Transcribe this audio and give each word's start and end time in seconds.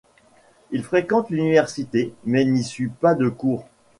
Il 0.71 0.83
fréquente 0.83 1.29
l’université 1.29 2.11
mais 2.25 2.43
n’y 2.43 2.63
suit 2.63 2.89
pas 2.89 3.13
de 3.13 3.29
cours. 3.29 3.67